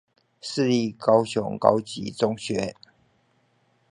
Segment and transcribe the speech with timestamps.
[0.41, 2.75] 市立高雄高級中學